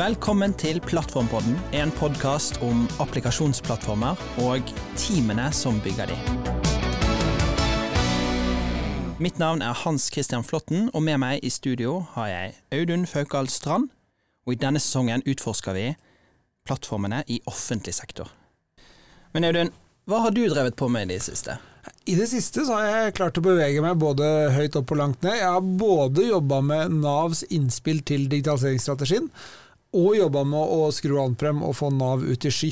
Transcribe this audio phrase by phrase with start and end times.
[0.00, 6.16] Velkommen til Plattformpodden, en podkast om applikasjonsplattformer og teamene som bygger de.
[9.20, 13.52] Mitt navn er Hans Christian Flåtten, og med meg i studio har jeg Audun Faukal
[13.52, 13.90] Strand.
[14.48, 15.86] Og i denne sesongen utforsker vi
[16.64, 18.32] plattformene i offentlig sektor.
[19.36, 19.74] Men Audun,
[20.08, 21.60] hva har du drevet på med i det siste?
[22.08, 24.24] I det siste så har jeg klart å bevege meg både
[24.56, 25.42] høyt opp og langt ned.
[25.42, 29.28] Jeg har både jobba med Navs innspill til digitaliseringsstrategien,
[29.96, 32.70] og jobba med å skru on-prem og få Nav ut i sky.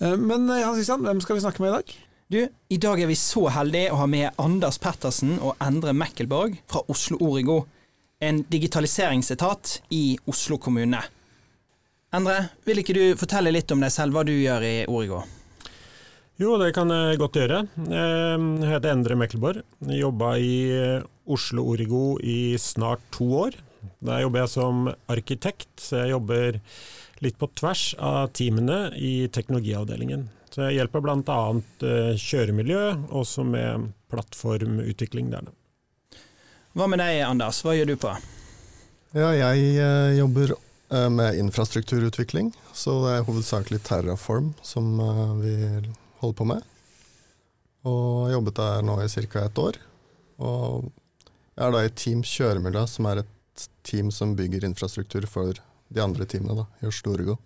[0.00, 1.94] Eh, men eh, Hans Christian, hvem skal vi snakke med i dag?
[2.26, 2.40] Du,
[2.74, 6.82] I dag er vi så heldige å ha med Anders Pettersen og Endre Mekkelborg fra
[6.90, 7.60] Oslo Origo,
[8.18, 11.04] en digitaliseringsetat i Oslo kommune.
[12.16, 15.20] Endre, vil ikke du fortelle litt om deg selv, hva du gjør i Origo?
[16.40, 17.62] Jo, det kan jeg godt gjøre.
[17.88, 18.40] Jeg
[18.72, 19.62] heter Endre Mekkelborg.
[19.88, 20.56] Jobba i
[21.32, 23.56] Oslo Origo i snart to år.
[24.04, 26.60] Der jobber jeg som arkitekt, så jeg jobber
[27.24, 30.28] litt på tvers av teamene i teknologiavdelingen.
[30.52, 31.38] Så jeg hjelper bl.a.
[32.16, 35.50] kjøremiljø, også med plattformutvikling der.
[36.76, 37.62] Hva med deg, Anders?
[37.64, 38.12] Hva gjør du på?
[39.16, 45.54] Ja, jeg eh, jobber eh, med infrastrukturutvikling, så det er hovedsakelig Terraform som eh, vi
[46.20, 46.66] holder på med.
[47.88, 49.46] Og jobbet der nå i ca.
[49.46, 49.78] et år.
[50.42, 50.90] Og
[51.56, 53.32] jeg er da i Team Kjøremiljø, som er et
[53.86, 57.36] team som bygger infrastruktur for de andre teamene da, i Oslo Origo.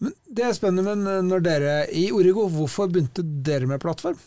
[0.00, 4.18] Men det er spennende, men eh, når dere i Origo, hvorfor begynte dere med plattform?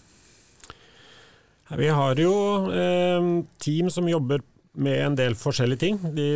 [1.73, 2.33] Vi har jo
[2.69, 3.29] eh,
[3.63, 5.99] team som jobber med en del forskjellige ting.
[6.17, 6.27] De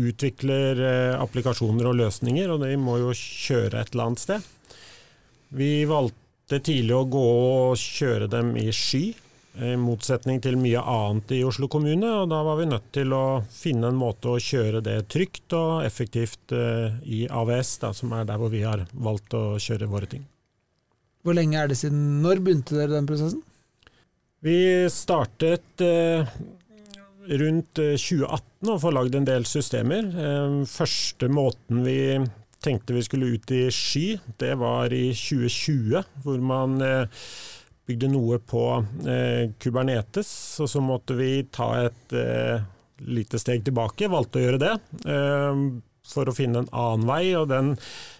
[0.00, 4.48] utvikler eh, applikasjoner og løsninger, og de må jo kjøre et eller annet sted.
[5.56, 7.28] Vi valgte tidlig å gå
[7.72, 9.10] og kjøre dem i sky,
[9.58, 13.40] i motsetning til mye annet i Oslo kommune, og da var vi nødt til å
[13.50, 18.28] finne en måte å kjøre det trygt og effektivt uh, i AVS, da, som er
[18.28, 20.22] der hvor vi har valgt å kjøre våre ting.
[21.26, 22.22] Hvor lenge er det siden?
[22.22, 23.42] Når begynte dere den prosessen?
[24.46, 26.28] Vi startet eh,
[27.40, 30.06] rundt 2018 og får lagd en del systemer.
[30.14, 31.98] Uh, første måten vi
[32.62, 34.06] tenkte vi skulle ut i sky,
[34.38, 36.78] det var i 2020, hvor man
[37.88, 38.62] bygde noe på
[39.08, 42.66] eh, Kubernetes, og så måtte vi ta et eh,
[43.08, 44.74] lite steg tilbake, valgte å gjøre det.
[45.08, 45.62] Eh,
[46.08, 47.74] for å finne en annen vei, og den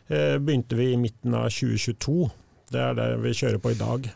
[0.08, 2.30] eh, begynte vi i midten av 2022.
[2.72, 4.08] Det er det vi kjører på i dag.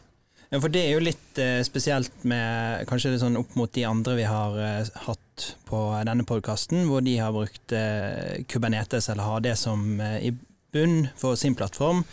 [0.52, 4.19] Ja, for Det er jo litt eh, spesielt med kanskje sånn opp mot de andre
[4.19, 7.72] vi har eh, hatt på denne podkasten, hvor de har brukt
[8.52, 10.34] Kubernetes eller har det som i
[10.72, 12.04] bunn for sin plattform.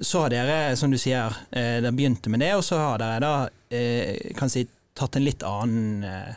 [0.00, 3.20] Så har dere, som du sier, eh, dere begynte med det, og så har dere
[3.20, 3.34] da
[3.70, 4.66] eh, kan si,
[4.96, 6.34] tatt en litt annen, eh,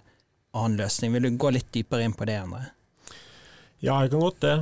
[0.53, 1.13] annen løsning.
[1.15, 2.65] Vil du gå litt dypere inn på det, Endre?
[3.83, 4.55] Ja, jeg kan godt det.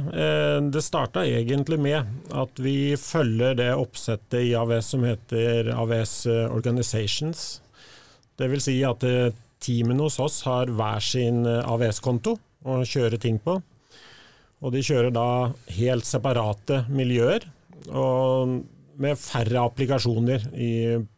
[0.73, 6.15] Det starta egentlig med at vi følger det oppsettet i AVS som heter AVS
[6.49, 7.43] Organizations.
[8.33, 9.05] Det vil si at
[9.61, 12.33] teamene hos oss har hver sin AVS-konto
[12.65, 13.59] å kjøre ting på.
[14.61, 15.25] Og de kjører da
[15.77, 17.47] helt separate miljøer.
[17.89, 18.61] og
[19.01, 20.71] med færre applikasjoner i,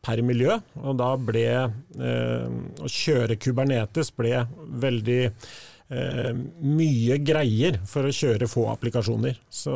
[0.04, 0.56] per miljø.
[0.84, 2.48] Og da ble eh,
[2.84, 4.44] Å kjøre Kubernetes ble
[4.84, 6.32] veldig eh,
[6.64, 9.40] mye greier for å kjøre få applikasjoner.
[9.50, 9.74] Så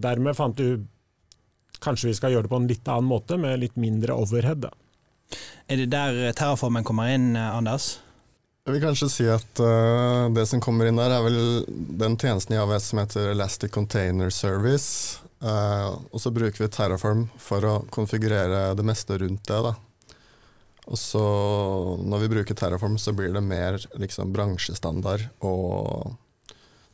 [0.00, 0.86] dermed fant du
[1.82, 4.64] kanskje vi skal gjøre det på en litt annen måte, med litt mindre overhead.
[4.64, 4.72] Da.
[5.68, 7.98] Er det der Terraformen kommer inn, Anders?
[8.66, 11.36] Jeg vil kanskje si at uh, det som kommer inn der, er vel
[11.70, 15.20] den tjenesten i AVS som heter Elastic Container Service.
[15.38, 19.60] Uh, og så bruker vi Terraform for å konfigurere det meste rundt det.
[19.68, 19.72] da.
[20.90, 21.22] Og så
[22.02, 25.28] når vi bruker Terraform, så blir det mer liksom, bransjestandard.
[25.46, 26.16] Og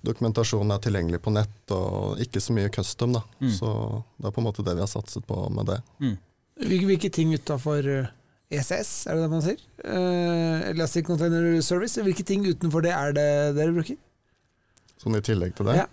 [0.04, 3.16] dokumentasjonen er tilgjengelig på nett, og ikke så mye custom.
[3.16, 3.24] da.
[3.40, 3.52] Mm.
[3.56, 3.70] Så
[4.20, 5.80] det er på en måte det vi har satset på med det.
[6.04, 6.18] Mm.
[6.68, 8.18] Hvilke ting utafor uh
[8.52, 9.64] ECS, er det det man sier?
[9.82, 12.00] Uh, Elastic Container Service.
[12.04, 13.26] Hvilke ting utenfor det er det
[13.56, 13.98] dere bruker?
[15.00, 15.80] Sånn i tillegg til det?
[15.80, 15.88] Ja.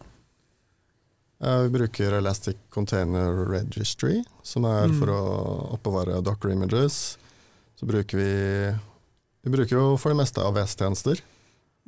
[1.40, 5.00] Uh, vi bruker Elastic Container Registry, som er mm.
[5.00, 5.24] for å
[5.78, 7.18] oppbevare docker images.
[7.80, 8.32] Så bruker vi
[9.40, 11.22] Vi bruker jo for det meste AVS-tjenester.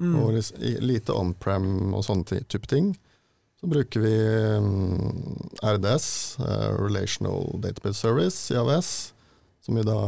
[0.02, 0.14] Mm.
[0.18, 0.38] Og
[0.82, 2.94] lite on-prem og sånne type ting.
[3.60, 4.14] Så bruker vi
[4.58, 6.08] um, RDS,
[6.40, 9.14] uh, eh, Relational Database Service, i AVS,
[9.62, 10.00] som vi da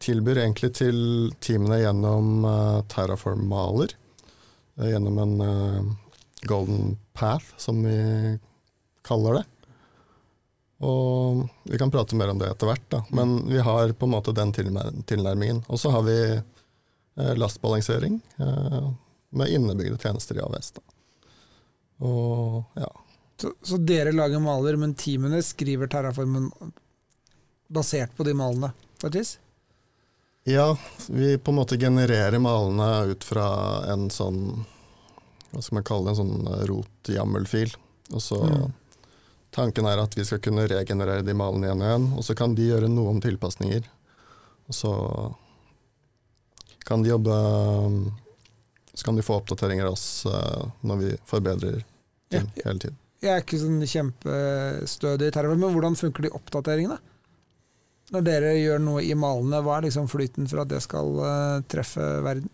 [0.00, 0.98] tilbyr egentlig til
[1.44, 3.94] teamene gjennom uh, Terraform Maler.
[4.80, 5.90] Uh, gjennom en uh,
[6.48, 7.96] golden path, som vi
[9.06, 9.44] kaller det.
[10.80, 13.02] Og vi kan prate mer om det etter hvert, da.
[13.12, 15.60] men vi har på en måte den tilnærmingen.
[15.68, 16.14] Og så har vi
[17.36, 18.16] lastbalansering
[19.36, 20.70] med innebygde tjenester i AVS.
[20.78, 20.84] Da.
[22.08, 22.88] Og ja,
[23.36, 26.48] Så, så dere lager maler, men teamene skriver terraformen
[27.68, 28.72] basert på de malene,
[29.12, 29.36] vis?
[30.50, 30.66] Ja,
[31.08, 33.46] vi på en måte genererer malene ut fra
[33.92, 34.66] en sånn
[35.50, 37.74] Hva skal man kalle det, en sånn rot-YAML-fil.
[38.14, 38.70] Og så Mm.
[39.50, 42.52] Tanken er at vi skal kunne regenerere de malene igjen og igjen, og så kan
[42.54, 43.82] de gjøre noen tilpasninger.
[44.70, 44.92] Og så
[46.86, 47.34] kan de jobbe
[48.94, 51.84] Så kan de få oppdateringer av oss eh, når vi forbedrer
[52.30, 52.96] ting hele tiden.
[53.22, 56.98] Jeg er ikke sånn kjempestødig i terror, men hvordan funker de oppdateringene?
[58.10, 61.60] Når dere gjør noe i malene, hva er liksom flyten for at det skal uh,
[61.70, 62.48] treffe verden?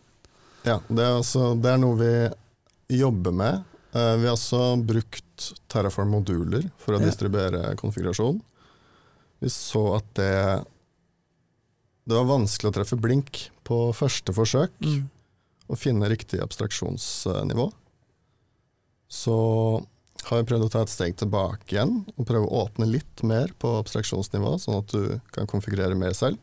[0.67, 3.63] Ja, det er, også, det er noe vi jobber med.
[3.97, 7.07] Uh, vi har også brukt Terraform-moduler for å Ja.
[7.09, 8.43] distribuere konfigurasjon.
[9.41, 10.33] Vi så at det
[12.07, 15.09] Det var vanskelig å treffe blink på første forsøk, Mm.
[15.69, 17.73] og finne riktig abstraksjonsnivå.
[19.11, 19.85] Så
[20.25, 23.53] har vi prøvd å ta et steg tilbake igjen, og prøve å åpne litt mer
[23.61, 26.41] på abstraksjonsnivå, sånn at du kan konfigurere mer selv.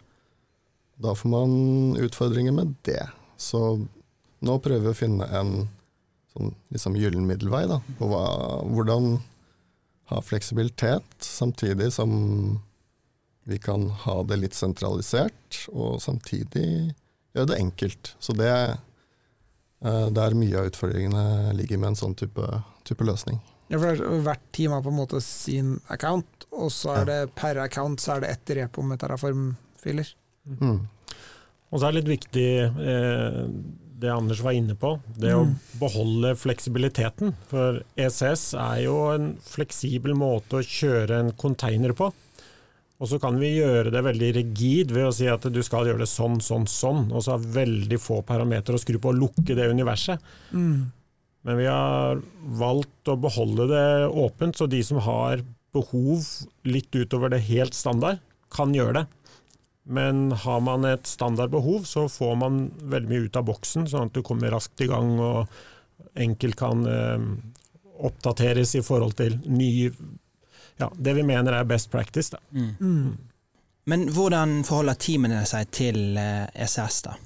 [1.02, 1.54] Da får man
[2.00, 3.02] utfordringer med det.
[3.38, 3.60] Så
[4.44, 5.54] nå prøver vi å finne en
[6.34, 8.24] sånn liksom gyllen middelvei da, på hva,
[8.70, 9.18] hvordan
[10.12, 12.14] ha fleksibilitet, samtidig som
[13.44, 16.94] vi kan ha det litt sentralisert, og samtidig
[17.34, 18.14] gjøre det enkelt.
[18.24, 18.70] Så det er
[19.84, 22.48] eh, der mye av utfordringene ligger med en sånn type,
[22.88, 23.42] type løsning.
[23.74, 27.06] Ja, for det er- Hvert team har på en måte sin account, og så er
[27.10, 30.14] det per account så er det ett repo med terraform-filer.
[30.48, 30.82] Mm.
[31.74, 33.48] Og så er det litt viktig eh,
[34.04, 35.56] det Anders var inne på, det å Mm.
[35.80, 37.34] beholde fleksibiliteten.
[37.48, 42.12] For ECS er jo en fleksibel måte å kjøre en container på.
[43.00, 46.00] Og så kan vi gjøre det veldig rigid ved å si at du skal gjøre
[46.04, 49.56] det sånn, sånn, sånn, og så har veldig få parametere å skru på og lukke
[49.56, 50.20] det universet.
[50.54, 50.92] Mm.
[51.44, 52.22] Men vi har
[52.60, 55.44] valgt å beholde det åpent, så de som har
[55.76, 56.24] behov
[56.68, 58.22] litt utover det helt standard,
[58.54, 59.06] kan gjøre det.
[59.84, 64.16] Men har man et standardbehov, så får man veldig mye ut av boksen, sånn at
[64.16, 65.52] du kommer raskt i gang og
[66.20, 67.26] enkelt kan eh,
[68.08, 69.90] oppdateres i forhold til ny
[70.80, 72.34] ja, det vi mener er best practice.
[72.34, 72.40] Da.
[72.56, 72.72] Mm.
[72.80, 73.12] Mm.
[73.92, 77.18] Men hvordan forholder teamene seg til eh, ECS, da?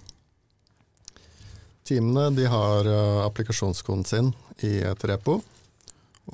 [1.87, 5.37] Teamene de har eh, applikasjonskoden sin i et repo,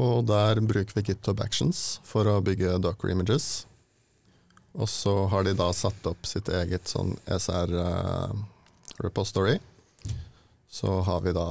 [0.02, 3.68] og der bruker vi GitHub Actions for å bygge docker images.
[4.74, 9.60] Og så har de da satt opp sitt eget sånn ECR eh.
[10.74, 11.46] Så har vi da,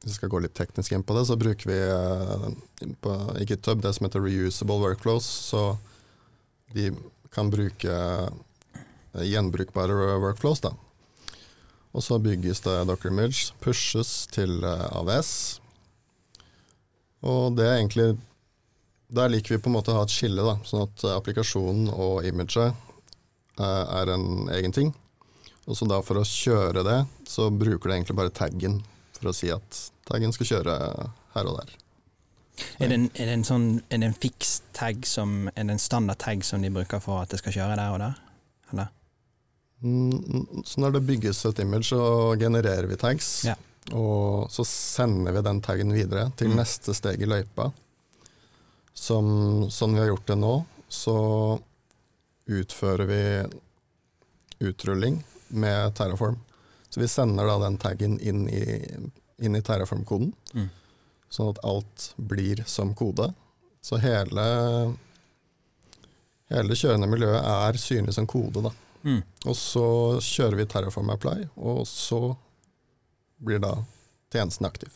[0.00, 2.48] hvis vi skal gå litt teknisk inn på det, så bruker vi eh,
[3.04, 5.28] på, i GitHub det som heter reusable workflows.
[5.50, 5.76] Så
[6.72, 6.88] de
[7.34, 8.00] kan bruke
[9.20, 10.72] gjenbrukbare workflows, da.
[11.94, 15.60] Og så bygges det Docker Image, pushes til eh, AVS.
[17.24, 18.16] Og det er egentlig
[19.14, 21.92] Der liker vi på en måte å ha et skille, da, sånn at eh, applikasjonen
[21.92, 22.74] og imaget
[23.60, 24.90] eh, er en egen ting.
[25.68, 26.98] Og så da for å kjøre det,
[27.30, 28.80] så bruker du egentlig bare taggen
[29.14, 30.74] for å si at taggen skal kjøre
[31.36, 31.76] her og der.
[32.82, 35.76] Er det en, er det en, sånn, er det en fiks tag som er det
[35.76, 38.20] en standard tag som de bruker for at det skal kjøre der og der?
[38.72, 38.92] Eller?
[39.84, 42.00] Mm, Så når det bygges et image, så
[42.40, 43.44] genererer vi tags.
[43.44, 43.54] Ja.
[43.92, 46.56] Og så sender vi den taggen videre til Mm.
[46.56, 47.72] neste steg i løypa.
[48.94, 51.60] Som, sånn vi har gjort det nå, så
[52.48, 56.38] utfører vi utrulling med Terraform.
[56.88, 58.62] Så vi sender da den taggen inn i,
[59.42, 60.70] inn i Terraform-koden, Mm.
[61.30, 63.34] sånn at alt blir som kode.
[63.82, 64.96] Så hele,
[66.48, 68.70] hele kjørende miljøet er synlig som kode, da.
[69.04, 69.20] Mm.
[69.44, 69.86] Og så
[70.24, 72.34] kjører vi Terraform Apply, og så
[73.44, 73.76] blir da
[74.32, 74.92] tjenesten aktiv.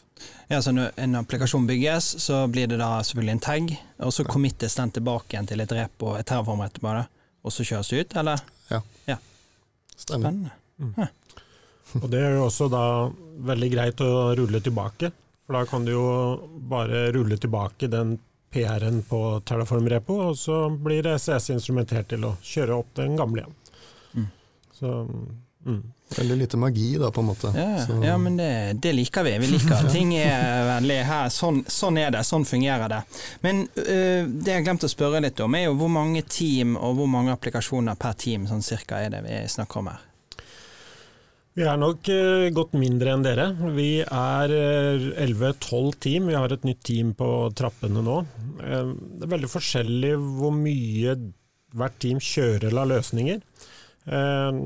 [0.49, 4.27] Ja, så når en applikasjon bygges, så blir det da selvfølgelig en tag, og så
[4.27, 6.95] committes den tilbake igjen til et repo, et terraform etterpå,
[7.45, 8.43] og så kjøres det ut, eller?
[9.99, 10.31] Stemmer.
[10.79, 11.09] Spennende.
[12.03, 12.83] Og det er jo også da
[13.49, 15.09] veldig greit å rulle tilbake,
[15.47, 16.09] for da kan du jo
[16.69, 18.19] bare rulle tilbake den
[18.53, 23.57] PR-en på Terraform-repo, og så blir CS instrumentert til å kjøre opp den gamle igjen.
[24.79, 24.95] Så,
[25.67, 25.79] mm.
[26.17, 27.53] Veldig lite magi, da, på en måte.
[27.55, 29.35] Ja, Så- ja, men det, det liker vi.
[29.39, 31.29] Vi liker ting er vennlig her.
[31.29, 33.03] Sånn, sånn er det, sånn fungerer det.
[33.45, 36.97] Men øh, det jeg glemte å spørre litt om, er jo hvor mange team og
[37.01, 40.05] hvor mange applikasjoner per team sånn cirka er det vi snakker om her?
[41.59, 43.49] Vi er nok uh, godt mindre enn dere.
[43.75, 46.29] Vi er eh, 11-12 team.
[46.31, 47.27] Vi har et nytt team på
[47.59, 48.21] trappene nå.
[48.63, 51.17] Uh, det er veldig forskjellig hvor mye
[51.75, 53.43] hvert team kjører av løsninger.
[54.09, 54.61] Eh,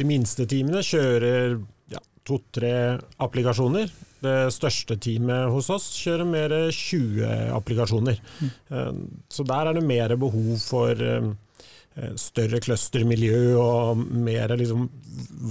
[0.00, 1.58] de minste teamene kjører
[1.92, 2.74] ja, to-tre
[3.20, 3.90] applikasjoner.
[4.20, 8.20] Det største teamet hos oss kjører mer 20 applikasjoner.
[8.68, 8.98] Mm.
[9.32, 11.30] Så der er det mer behov for Eh,
[12.20, 14.88] større clustermiljø og mer liksom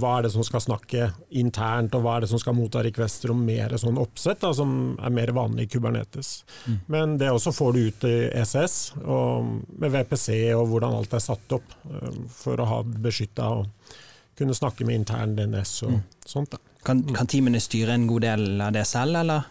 [0.00, 3.32] Hva er det som skal snakke internt, og hva er det som skal motta requester,
[3.32, 6.30] og mer sånn oppsett da, som er mer vanlig i Kubernetes.
[6.66, 6.78] Mm.
[6.94, 9.50] Men det også får du ut i ECS, og
[9.82, 13.94] med VPC og hvordan alt er satt opp eh, for å ha beskytta og
[14.38, 16.02] kunne snakke med intern DNS og mm.
[16.24, 16.54] sånt.
[16.54, 16.62] Da.
[16.86, 19.48] Kan, kan teamene styre en god del av det selv, eller?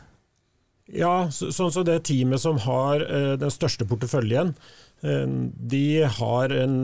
[0.96, 4.56] Ja, sånn som så det teamet som har eh, den største porteføljen,
[5.06, 5.26] eh,
[5.74, 5.86] de
[6.20, 6.80] har en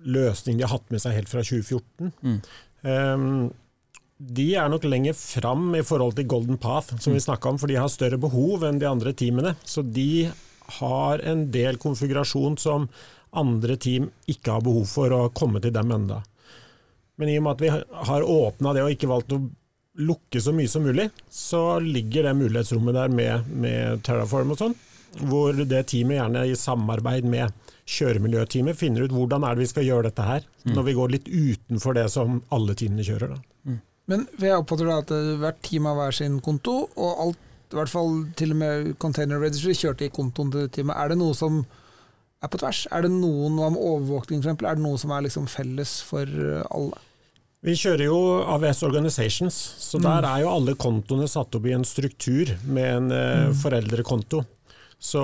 [0.00, 2.12] løsning de har hatt med seg helt fra 2014.
[2.24, 2.38] Mm.
[2.82, 3.26] Eh,
[4.20, 7.26] de er nok lenger fram i forhold til Golden Path, som vi mm.
[7.28, 9.54] snakka om, for de har større behov enn de andre teamene.
[9.64, 10.28] Så de
[10.80, 12.90] har en del konfigurasjon som
[13.30, 16.20] andre team ikke har behov for å komme til dem enda.
[17.20, 17.70] Men i og med at vi
[18.10, 19.40] har åpna det og ikke valgt å
[20.00, 24.78] lukke så mye som mulig, så ligger det mulighetsrommet der med, med Terraform og sånn.
[25.26, 27.54] Hvor det teamet gjerne i samarbeid med
[27.90, 30.74] kjøremiljøteamet finner ut hvordan er det vi skal gjøre dette her, mm.
[30.76, 33.34] når vi går litt utenfor det som alle teamene kjører.
[33.34, 33.40] Da.
[33.66, 33.80] Mm.
[34.12, 38.24] Men jeg oppfatter at hvert team har hver sin konto, og alt, i hvert fall
[38.38, 40.96] til og med Container Registry kjørte i kontoen til teamet.
[40.98, 41.60] Er det noe som
[42.40, 42.86] er på tvers?
[42.90, 44.56] Er det noen om overvåkning f.eks.?
[44.62, 46.26] Er det noe som er liksom felles for
[46.70, 46.98] alle?
[47.60, 50.06] Vi kjører jo AVS Organizations, så mm.
[50.06, 53.58] der er jo alle kontoene satt opp i en struktur med en eh, mm.
[53.60, 54.40] foreldrekonto.
[55.00, 55.22] Så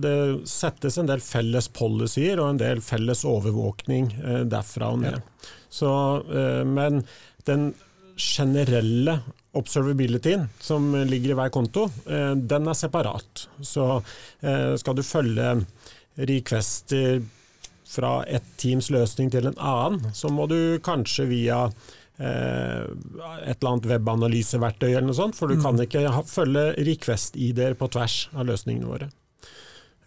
[0.00, 0.16] det
[0.48, 5.20] settes en del felles policyer og en del felles overvåkning eh, derfra og ned.
[5.20, 5.52] Ja.
[5.72, 5.92] Så,
[6.32, 7.02] eh, men
[7.48, 7.74] den
[8.16, 9.18] generelle
[9.54, 13.46] observabilityen som ligger i hver konto, eh, den er separat.
[13.60, 13.88] Så
[14.40, 15.58] eh, skal du følge
[16.16, 17.20] requester
[17.84, 23.70] fra et teams løsning til en annen, så må du kanskje via eh, et eller
[23.74, 25.64] annet webanalyseverktøy eller noe sånt, for du mm.
[25.66, 29.10] kan ikke ha, følge request-ID-er på tvers av løsningene våre.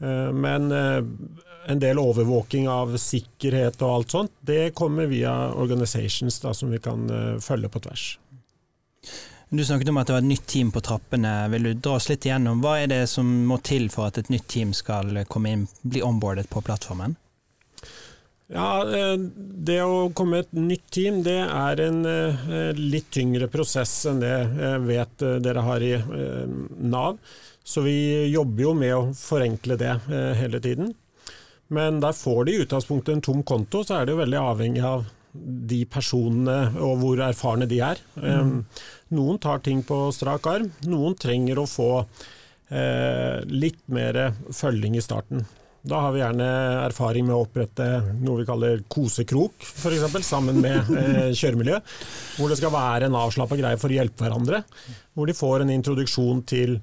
[0.01, 1.00] Eh, men eh,
[1.72, 6.79] en del overvåking av sikkerhet og alt sånt, det kommer via organizations da, som vi
[6.79, 7.10] kan
[7.43, 8.05] følge på tvers.
[9.50, 11.31] Du snakket om at det var et nytt team på trappene.
[11.53, 12.60] Vil du dra oss litt igjennom?
[12.63, 16.03] Hva er det som må til for at et nytt team skal komme inn, bli
[16.03, 17.15] onboardet på plattformen?
[18.48, 19.18] Ja, eh,
[19.68, 24.32] Det å komme et nytt team, det er en eh, litt tyngre prosess enn det
[24.32, 25.92] jeg vet eh, dere har i
[26.88, 27.20] Nav.
[27.68, 27.98] Så vi
[28.32, 29.92] jobber jo med å forenkle det
[30.39, 30.94] hele tiden.
[31.68, 34.86] Men der får de i utgangspunktet en tom konto, så er det jo veldig avhengig
[34.88, 35.04] av
[35.36, 38.00] de personene og hvor erfarne de er.
[38.16, 38.62] Mm.
[39.20, 41.92] Noen tar ting på strak arm, noen trenger å få
[43.51, 44.22] litt mer
[44.56, 45.44] følging i starten.
[45.88, 46.48] Da har vi gjerne
[46.84, 47.86] erfaring med å opprette
[48.20, 50.17] noe vi kaller kosekrok, f.eks.
[50.27, 51.79] sammen med eh, kjøremiljø.
[52.38, 54.63] Hvor det skal være en avslappa greie for å hjelpe hverandre.
[55.15, 56.79] Hvor de får en introduksjon til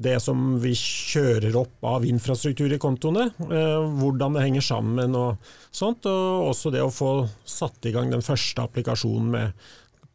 [0.00, 3.28] det som vi kjører opp av infrastruktur i kontoene.
[3.44, 6.08] Eh, hvordan det henger sammen og sånt.
[6.10, 7.12] Og også det å få
[7.44, 9.70] satt i gang den første applikasjonen med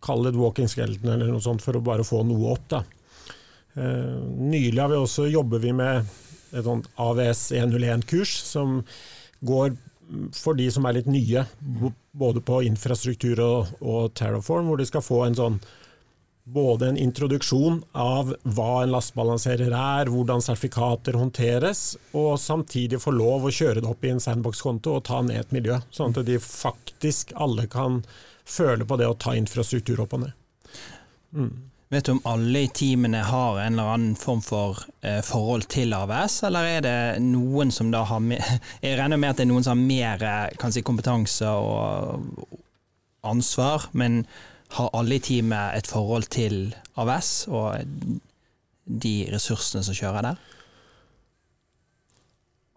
[0.05, 2.67] kall det walking skeleton eller noe sånt, for å bare få noe opp.
[2.75, 2.83] da.
[3.75, 6.11] Eh, nylig har vi også jobber vi med
[6.55, 8.79] et sånt AVS 101-kurs som
[9.45, 9.75] går
[10.35, 11.45] for de som er litt nye,
[12.13, 15.57] både på infrastruktur og, og Terraform, hvor de skal få en sånn
[16.45, 23.47] både en introduksjon av hva en lastbalanserer er, hvordan sertifikater håndteres, og samtidig få lov
[23.47, 25.79] å kjøre det opp i en sandbox-konto og ta ned et miljø.
[25.89, 28.03] Sånn at de faktisk alle kan
[28.45, 30.37] føle på det å ta infrastruktur opp og ned.
[31.33, 31.49] Mm.
[31.93, 35.93] Vet du om alle i teamene har en eller annen form for eh, forhold til
[35.93, 38.41] AVS, eller er det noen som da har mer
[38.85, 42.25] Jeg regner med at det er noen som har mer eh, si, kompetanse og
[43.25, 44.23] ansvar, men
[44.75, 47.85] har alle i teamet et forhold til AVS og
[48.85, 50.41] de ressursene som kjører der?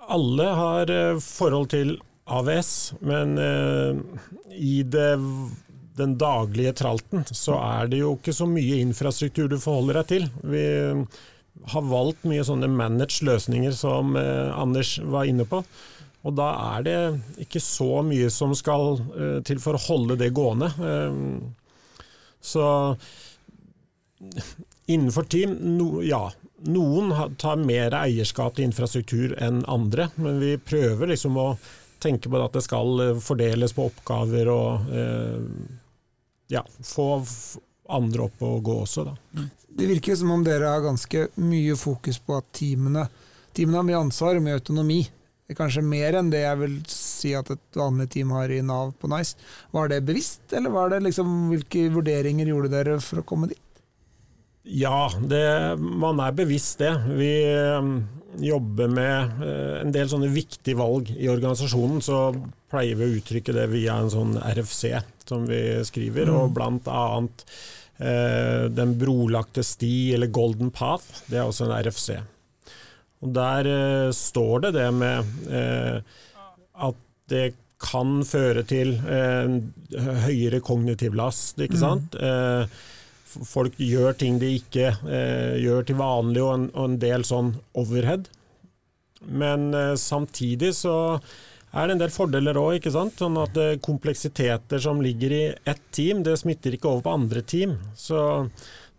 [0.09, 1.97] Alle har eh, forhold til
[2.29, 3.97] AVS, men eh,
[4.53, 5.11] i det
[5.99, 10.27] den daglige tralten, så er det jo ikke så mye infrastruktur du forholder deg til.
[10.47, 10.65] Vi
[11.73, 15.63] har valgt mye sånne managed løsninger som eh, Anders var inne på.
[16.27, 16.99] Og da er det
[17.45, 20.71] ikke så mye som skal eh, til for å holde det gående.
[20.79, 21.19] Eh,
[22.41, 22.67] så
[24.87, 26.29] innenfor team, no, ja.
[26.67, 31.53] Noen tar mer eierskap til infrastruktur enn andre, men vi prøver liksom å
[32.03, 35.39] tenke på at det skal eh, fordeles på oppgaver og eh,
[36.53, 37.09] ja, få
[37.89, 39.15] andre opp og gå også, da.
[39.37, 39.49] Mm.
[39.79, 43.07] Det virker som om dere har ganske mye fokus på at teamene,
[43.57, 45.03] teamene har mye ansvar og mye autonomi.
[45.57, 49.09] Kanskje mer enn det jeg vil si at et vanlig team har i Nav på
[49.09, 49.39] Nice.
[49.73, 53.63] Var det bevisst, eller var det liksom, hvilke vurderinger gjorde dere for å komme dit?
[54.69, 56.93] Ja, det, man er bevisst det.
[57.17, 57.93] Vi eh,
[58.45, 62.03] jobber med eh, en del sånne viktige valg i organisasjonen.
[62.05, 62.19] Så
[62.69, 66.39] pleier vi å uttrykke det via en sånn RFC som vi skriver, mm.
[66.39, 67.45] og blant annet
[67.99, 72.11] eh, Den brolagte sti, eller Golden Path, det er også en RFC.
[73.23, 76.21] Og Der eh, står det det med eh,
[76.89, 79.59] at det kan føre til eh,
[80.27, 81.85] høyere kognitiv last, ikke mm.
[81.85, 82.17] sant.
[82.19, 82.95] Mm
[83.29, 87.53] folk gjør ting de ikke eh, gjør til vanlig, og en, og en, del sånn
[87.79, 88.29] overhead.
[89.25, 90.97] Men eh, samtidig så
[91.73, 92.87] er det en del fordeler òg.
[92.93, 97.45] Sånn at eh, kompleksiteter som ligger i ett team, det smitter ikke over på andre
[97.45, 97.77] team.
[97.99, 98.21] Så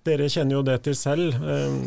[0.06, 1.36] dere kjenner jo det til selv.
[1.40, 1.82] Eh,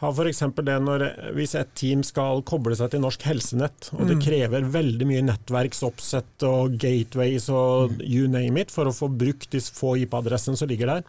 [0.00, 0.42] har f.eks.
[0.64, 1.02] det når,
[1.36, 4.22] hvis et team skal koble seg til Norsk Helsenett, og det mm.
[4.24, 9.60] krever veldig mye nettverksoppsett og gateways og you name it for å få brukt de
[9.60, 11.04] få IP-adressene som ligger der.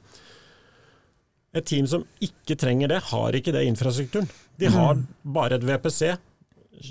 [1.55, 4.27] Et team som ikke trenger det, har ikke det infrastrukturen.
[4.59, 4.75] De mm.
[4.75, 4.99] har
[5.39, 6.11] bare et VPC.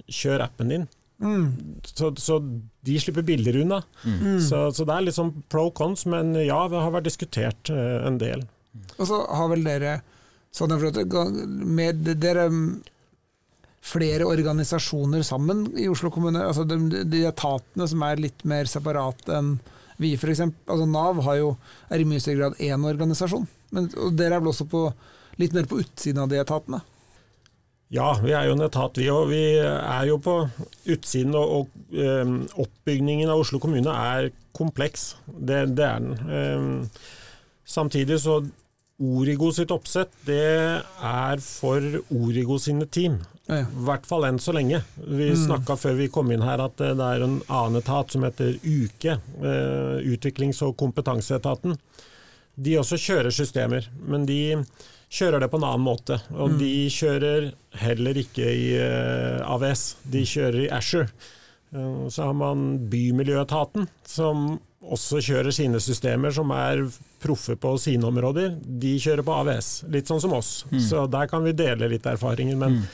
[0.09, 0.89] Kjør appen din.
[1.21, 1.81] Mm.
[1.85, 2.39] Så, så,
[2.81, 3.83] de slipper billigere unna.
[4.05, 4.41] Mm.
[4.41, 8.01] Så, så, det er litt sånn pro cons, men ja, det har vært diskutert uh,
[8.09, 8.47] en del.
[8.97, 9.99] Og så har vel dere
[10.55, 10.73] sånn
[11.71, 12.49] med dere
[13.81, 16.43] flere organisasjoner sammen i Oslo kommune?
[16.45, 19.55] Altså de, de etatene som er litt mer separate enn
[20.01, 20.41] vi, f.eks.
[20.65, 21.55] Altså Nav jo,
[21.93, 23.45] er i mye større grad én organisasjon.
[23.75, 24.87] Men, og dere er vel også på,
[25.41, 26.81] litt mer på utsiden av de etatene?
[27.91, 29.33] Ja, vi er jo en etat vi òg.
[29.33, 30.37] Vi er jo på
[30.95, 35.17] utsiden, og, og um, oppbygningen av Oslo kommune er kompleks.
[35.27, 36.13] Det, det er den.
[36.31, 36.71] Um,
[37.67, 38.41] samtidig så
[39.01, 41.83] Origo sitt oppsett det er for
[42.15, 43.19] Origo sine team.
[43.51, 44.85] I hvert fall enn så lenge.
[45.01, 45.41] Vi mm.
[45.49, 49.17] snakka før vi kom inn her at det er en annen etat som heter UKE,
[49.43, 51.75] uh, Utviklings- og kompetanseetaten.
[52.61, 54.41] De også kjører systemer, men de
[55.11, 56.21] kjører det på en annen måte.
[56.37, 56.57] Og mm.
[56.61, 57.51] de kjører
[57.83, 61.11] heller ikke i eh, AVS, de kjører i Asher.
[61.71, 66.83] Uh, så har man Bymiljøetaten, som også kjører sine systemer, som er
[67.23, 68.57] proffe på sine områder.
[68.61, 70.65] De kjører på AVS, litt sånn som oss.
[70.71, 70.81] Mm.
[70.89, 72.59] Så der kan vi dele litt erfaringer.
[72.59, 72.87] Men mm.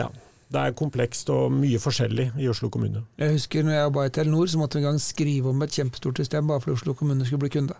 [0.00, 0.08] ja,
[0.52, 3.04] det er komplekst og mye forskjellig i Oslo kommune.
[3.20, 5.78] Jeg husker når jeg jobba i Telenor, så måtte vi en gang skrive om et
[5.78, 7.78] kjempestort system bare fordi Oslo kommune skulle bli kunde.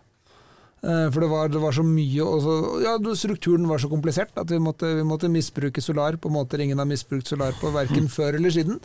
[0.85, 4.37] Eh, for det var, det var, så mye, og så, ja, strukturen var så komplisert
[4.41, 8.09] at vi måtte, vi måtte, misbruke Solar på måter ingen har misbrukt Solar på, verken
[8.17, 8.81] før eller siden,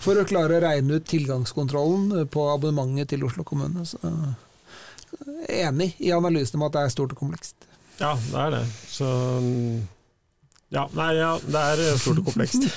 [0.00, 3.84] for å klare å regne ut tilgangskontrollen på abonnementet til Oslo kommune.
[3.84, 4.00] Så,
[5.52, 7.68] enig i analysen om at det er stort og komplekst.
[8.00, 8.64] Ja, det er det.
[8.88, 9.08] Så
[10.72, 12.64] Ja, nei, ja, det er stort og komplekst.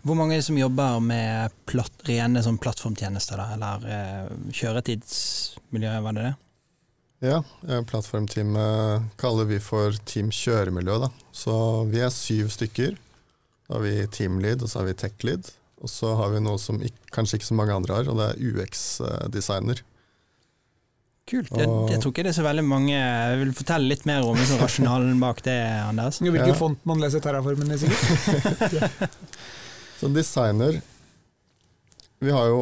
[0.00, 5.98] Hvor mange er det som jobber med platt, rene sånn plattformtjenester, da, eller eh, kjøretidsmiljø,
[6.06, 6.38] var det det?
[7.20, 7.42] Ja,
[7.86, 10.94] plattformteamet kaller vi for Team kjøremiljø.
[11.02, 11.10] Da.
[11.36, 11.52] Så
[11.92, 12.94] vi er syv stykker.
[13.68, 15.50] Da har vi teamlead, og så har vi techlead.
[15.84, 18.26] Og så har vi noe som ikke, kanskje ikke så mange andre har, og det
[18.30, 19.78] er UX-designer.
[21.30, 21.50] Kult.
[21.52, 24.34] Jeg, jeg, tror ikke det er så veldig mange Jeg vil fortelle litt mer om
[24.34, 25.54] liksom, rasjonalen bak det,
[25.84, 26.18] Anders.
[26.24, 26.56] Hvilken ja.
[26.58, 29.14] font man leser terraformen i, sikkert.
[30.00, 30.80] så designer
[32.24, 32.58] Vi har jo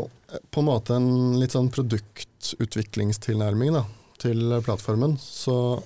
[0.53, 3.87] på en måte en litt sånn produktutviklingstilnærming, da
[4.19, 5.19] til plattformen.
[5.21, 5.83] Så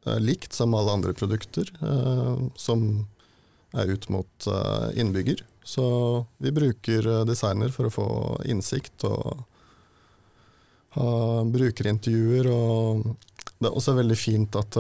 [0.06, 3.08] eh, likt som alle andre produkter eh, som
[3.74, 5.42] er ut mot eh, innbygger.
[5.64, 9.44] Så vi bruker designer for å få innsikt og
[10.96, 12.48] ha brukerintervjuer.
[12.48, 13.04] Og
[13.60, 14.78] det er også veldig fint at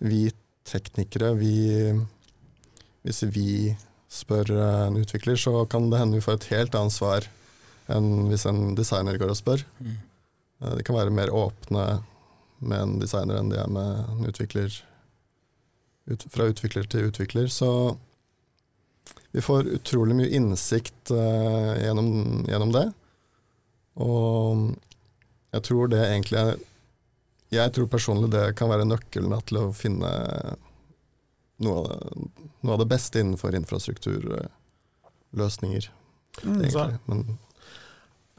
[0.00, 0.32] vi
[0.64, 1.92] teknikere, vi,
[3.04, 3.76] hvis vi
[4.10, 7.28] spør en utvikler, så kan det hende vi får et helt annet svar
[7.90, 9.64] enn hvis en designer går og spør.
[9.78, 9.96] Mm.
[10.60, 11.86] Eh, de kan være mer åpne
[12.60, 14.74] med en designer enn de er med en utvikler.
[16.10, 17.50] Ut, fra utvikler til utvikler.
[17.52, 17.70] Så
[19.30, 22.08] vi får utrolig mye innsikt uh, gjennom,
[22.50, 22.86] gjennom, det.
[24.02, 24.64] Og
[25.54, 26.58] jeg tror det egentlig er
[27.50, 30.10] Jeg tror personlig det kan være nøkkelen til å finne
[31.64, 31.98] noe av, det,
[32.64, 35.84] noe av det beste innenfor infrastrukturløsninger.
[36.44, 36.60] Mm.
[37.06, 37.18] Men,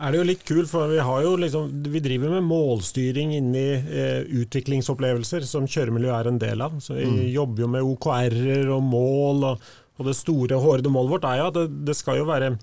[0.01, 0.97] er det jo litt kult, for vi,
[1.43, 6.79] liksom, vi driver med målstyring inni eh, utviklingsopplevelser, som kjøremiljø er en del av.
[6.81, 7.19] Så vi mm.
[7.35, 11.49] jobber jo med OKR-er og mål, og, og, det store hårede målet vårt er jo
[11.51, 12.55] at det, det, skal jo være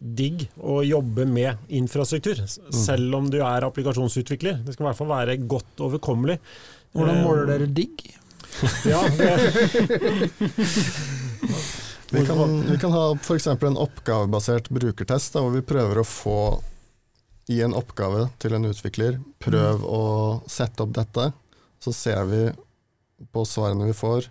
[0.00, 2.72] digg å jobbe med infrastruktur, mm.
[2.74, 4.64] selv om du er applikasjonsutvikler.
[4.64, 6.40] Det skal i hvert fall være godt overkommelig.
[6.96, 8.00] Hvordan måler dere digg?
[8.86, 9.02] Ja,
[12.12, 13.46] Vi kan, vi kan ha f.eks.
[13.46, 16.34] en oppgavebasert brukertest, da, hvor vi prøver å få
[17.48, 19.86] i en oppgave til en utvikler, prøv Mm.
[19.88, 20.02] å
[20.50, 21.32] sette opp dette.
[21.80, 22.42] Så ser vi
[23.32, 24.28] på svarene vi får,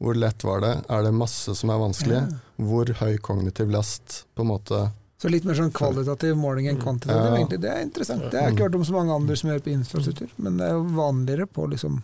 [0.00, 2.38] hvor lett var det, er det masse som er vanskelig, Ja.
[2.64, 7.24] hvor høy kognitiv last på en måte Så litt mer sånn kvalitativ måling enn kvantitativ,
[7.28, 7.36] Ja.
[7.36, 7.60] egentlig.
[7.60, 8.30] Det er interessant.
[8.30, 10.66] Det har jeg ikke hørt om så mange andre som gjør på infrastruktur, men det
[10.68, 12.02] er jo vanligere på liksom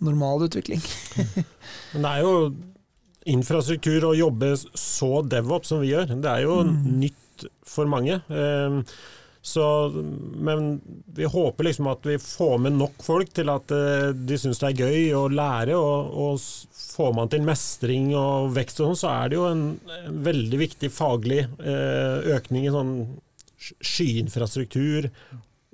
[0.00, 0.82] normal utvikling.
[1.92, 2.34] Men det er jo
[3.30, 6.14] infrastruktur å jobbe så devops som vi gjør.
[6.24, 6.76] Det er jo Mm.
[7.06, 8.20] nytt for mange.
[8.28, 8.82] Eh,
[9.42, 9.62] Så,
[10.36, 10.82] men
[11.16, 14.68] vi håper liksom at vi får med nok folk til at eh, de syns det
[14.68, 15.78] er gøy å lære.
[15.80, 16.42] Og, og
[16.76, 19.62] får man til mestring og vekst og sånn, så er det jo en,
[19.96, 22.92] en veldig viktig faglig eh, økning i sånn
[23.56, 25.08] sky- skyinfrastruktur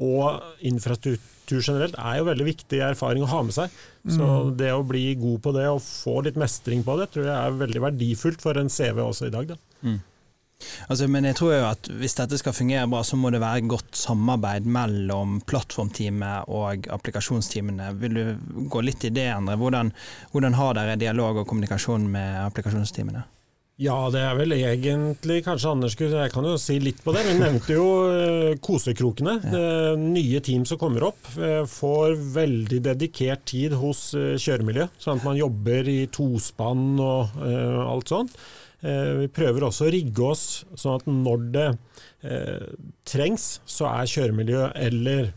[0.03, 3.79] og infrastruktur generelt er jo veldig viktig erfaring å ha med seg.
[4.13, 4.27] Så
[4.59, 7.63] det å bli god på det og få litt mestring på det, tror jeg er
[7.63, 9.55] veldig verdifullt for en CV også i dag.
[9.55, 9.95] Da.
[10.89, 13.67] Altså, men jeg tror jo at hvis dette skal fungere bra, så må det være
[13.69, 17.93] godt samarbeid mellom plattformteamet og applikasjonsteamene.
[18.01, 19.59] Vil du gå litt i det, Endre?
[19.61, 19.93] Hvordan,
[20.33, 23.27] hvordan har dere dialog og kommunikasjon med applikasjonsteamene?
[23.77, 27.27] Ja, det er vel egentlig kanskje Anders skulle Jeg kan jo si litt på det.
[27.27, 29.35] Vi nevnte jo eh, kosekrokene.
[29.45, 29.97] Ja.
[30.01, 34.89] nye team som kommer opp, eh, får veldig dedikert tid hos eh, kjøremiljø.
[34.97, 38.39] Sånn at man jobber i tospann og alt sånt.
[38.87, 40.43] Vi prøver også å rigge oss
[40.79, 41.69] sånn at når det
[43.09, 45.33] trengs, så er kjøremiljø eller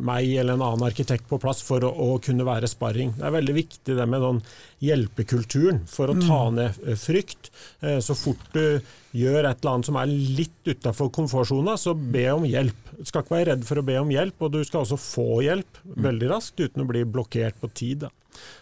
[0.00, 3.10] meg eller en annen arkitekt på plass for å, å kunne være sparring.
[3.18, 4.38] Det er veldig viktig det med sånn
[4.86, 7.50] hjelpekulturen for å ta ned eh, frykt.
[7.82, 8.80] Eh, Så fort du
[9.18, 12.92] gjør et eller annet som er litt utafor komfortsona, så be om hjelp.
[13.00, 15.28] Du skal ikke være redd for å be om hjelp, og du skal også få
[15.48, 18.06] hjelp veldig raskt uten å bli blokkert på tid.
[18.06, 18.12] Da.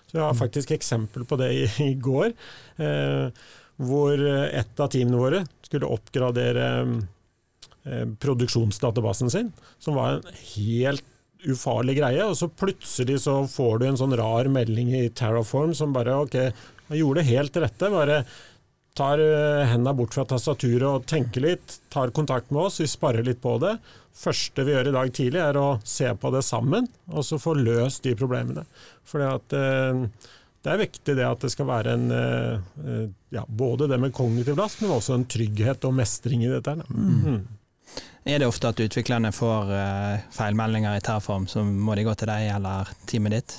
[0.09, 2.33] Så Jeg har faktisk eksempel på det i, i går,
[2.81, 3.29] eh,
[3.79, 6.64] hvor et av teamene våre skulle oppgradere
[8.20, 11.05] produksjonsdatabasen sin, som var en helt
[11.46, 15.94] ufarlig greie, og så plutselig så får du en sånn rar melding i Terraform som
[15.94, 16.37] bare ok,
[16.88, 18.22] jeg gjorde det helt rette, bare
[18.98, 23.27] tar eh, hendene bort fra tastaturet og tenker litt, tar kontakt med oss, vi sparer
[23.27, 23.77] litt på det.
[24.18, 27.55] første vi gjør i dag tidlig er å se på det sammen, og så få
[27.55, 28.64] løst de problemene.
[29.07, 30.03] For eh,
[30.64, 34.14] det er viktig det at det skal være en eh, eh, ja, både det med
[34.16, 36.74] kognitiv last, men også en trygghet og mestring i dette.
[36.81, 36.88] da.
[36.90, 37.44] Mm.
[38.29, 42.29] Er det ofte at utviklerne får uh, feilmeldinger i Terraform, så må de gå til
[42.29, 43.55] deg eller teamet ditt?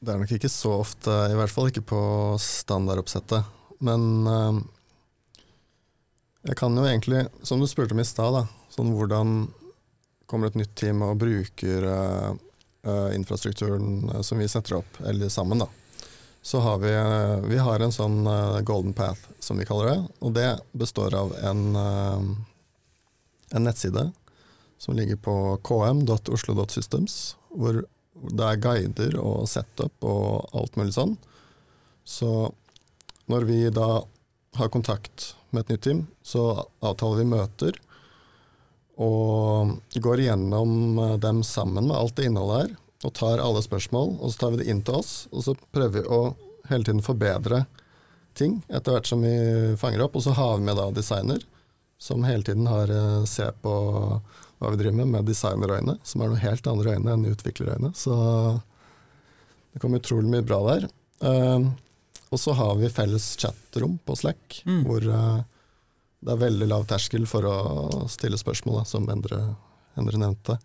[0.00, 2.00] Det er nok ikke så ofte, i hvert fall ikke på
[2.40, 3.44] standardoppsettet.
[3.84, 4.62] Men uh,
[6.48, 8.40] jeg kan jo egentlig, som du spurte om i stad,
[8.72, 9.42] sånn hvordan
[10.24, 12.32] kommer et nytt team og bruker uh,
[13.12, 15.68] infrastrukturen som vi setter opp, eller sammen, da.
[16.40, 16.94] Så har vi,
[17.50, 18.22] vi har en sånn
[18.64, 19.98] golden path, som vi kaller det.
[20.24, 21.64] Og det består av en,
[23.52, 24.08] en nettside
[24.78, 25.34] som ligger på
[25.66, 27.82] km.oslo.systems, hvor
[28.18, 31.16] det er guider og setup og alt mulig sånn.
[32.06, 32.50] Så
[33.28, 34.02] når vi da
[34.58, 37.78] har kontakt med et nytt team, så avtaler vi møter
[38.98, 42.72] og går igjennom eh, dem sammen med alt det innholdet her,
[43.06, 46.00] og tar alle spørsmål, og så tar vi det inn til oss, og så prøver
[46.00, 46.22] vi å
[46.68, 47.62] hele tiden forbedre
[48.38, 49.34] ting etter hvert som vi
[49.78, 51.44] fanger opp, og så har vi med da designer,
[51.98, 53.72] som hele tiden har eh, ser på
[54.58, 57.92] hva vi driver med, med designerøyne, som er noe helt andre øyne enn utviklerøyne.
[57.94, 58.14] Så
[59.72, 60.88] det kommer utrolig mye bra der.
[61.22, 61.68] Uh,
[62.34, 64.82] og så har vi felles chatrom på Slack, Mm.
[64.86, 65.44] hvor uh,
[66.18, 69.38] det er veldig lav terskel for å stille spørsmål, da, som Endre,
[69.98, 70.58] Endre nevnte.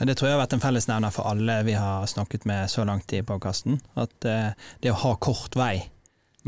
[0.00, 3.12] Det tror jeg har vært en fellesnevner for alle vi har snakket med så langt
[3.12, 3.78] i podkasten.
[3.94, 4.50] At uh,
[4.82, 5.84] det å ha kort vei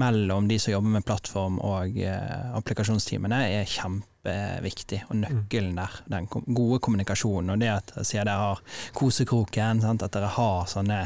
[0.00, 5.02] mellom de som jobber med plattform og eh, applikasjonsteamene, er kjempeviktig.
[5.10, 7.54] Og nøkkelen der, den kom gode kommunikasjonen.
[7.54, 8.62] Og det at jeg dere har
[8.96, 10.04] Kosekroken, sant?
[10.06, 11.04] at dere har sånne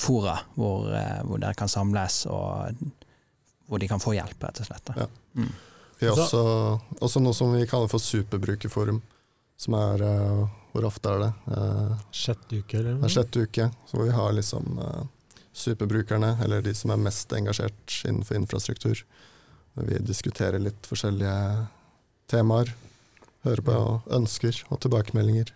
[0.00, 2.76] fora hvor, eh, hvor dere kan samles, og
[3.70, 4.90] hvor de kan få hjelp, rett og slett.
[4.90, 5.06] Da.
[5.06, 5.48] Ja.
[6.00, 6.42] Vi har også,
[7.00, 9.02] også noe som vi kaller for superbrukerforum,
[9.60, 11.30] som er eh, Hvor ofte er det?
[11.56, 13.00] Eh, Sjette uke, eller?
[13.00, 15.00] Det er sjette uke, så hvor vi har liksom eh,
[15.56, 19.02] superbrukerne, eller de som er mest engasjert innenfor infrastruktur.
[19.74, 21.66] Vi diskuterer litt forskjellige
[22.30, 22.74] temaer,
[23.46, 23.78] hører på
[24.18, 25.50] ønsker og tilbakemeldinger.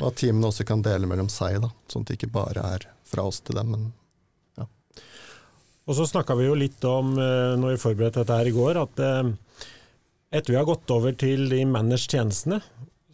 [0.00, 2.88] Og at teamene også kan dele mellom seg, da, sånn at det ikke bare er
[3.06, 3.74] fra oss til dem.
[3.74, 3.92] Men
[5.84, 8.78] Og så snakka vi jo litt om, eh, når vi forberedte dette her i går,
[8.80, 9.66] at eh,
[10.32, 12.62] etter vi har gått over til de managed tjenestene,